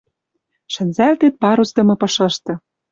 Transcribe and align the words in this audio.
шӹнзӓлтет 0.73 1.33
парусдым 1.41 1.89
пышышты 2.01 2.53